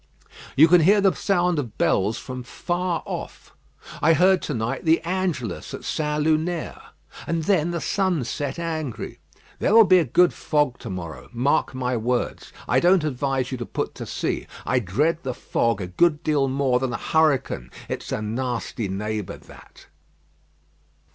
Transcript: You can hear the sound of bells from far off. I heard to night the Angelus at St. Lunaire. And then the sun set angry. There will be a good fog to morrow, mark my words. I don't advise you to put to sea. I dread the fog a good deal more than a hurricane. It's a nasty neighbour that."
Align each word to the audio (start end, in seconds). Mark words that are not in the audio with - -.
You 0.57 0.67
can 0.67 0.81
hear 0.81 0.99
the 0.99 1.13
sound 1.13 1.59
of 1.59 1.77
bells 1.77 2.17
from 2.17 2.41
far 2.41 3.03
off. 3.05 3.53
I 4.01 4.13
heard 4.13 4.41
to 4.41 4.55
night 4.55 4.83
the 4.83 4.99
Angelus 5.01 5.75
at 5.75 5.83
St. 5.83 6.23
Lunaire. 6.23 6.81
And 7.27 7.43
then 7.43 7.69
the 7.69 7.79
sun 7.79 8.23
set 8.23 8.57
angry. 8.57 9.19
There 9.59 9.75
will 9.75 9.83
be 9.83 9.99
a 9.99 10.03
good 10.03 10.33
fog 10.33 10.79
to 10.79 10.89
morrow, 10.89 11.29
mark 11.31 11.75
my 11.75 11.95
words. 11.97 12.51
I 12.67 12.79
don't 12.79 13.03
advise 13.03 13.51
you 13.51 13.59
to 13.59 13.65
put 13.67 13.93
to 13.93 14.07
sea. 14.07 14.47
I 14.65 14.79
dread 14.79 15.19
the 15.21 15.35
fog 15.35 15.81
a 15.81 15.85
good 15.87 16.23
deal 16.23 16.47
more 16.47 16.79
than 16.79 16.93
a 16.93 16.97
hurricane. 16.97 17.69
It's 17.87 18.11
a 18.11 18.23
nasty 18.23 18.87
neighbour 18.87 19.37
that." 19.37 19.85